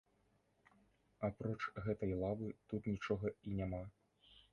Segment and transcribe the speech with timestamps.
[1.27, 3.83] Апроч гэтай лавы, тут нічога і няма.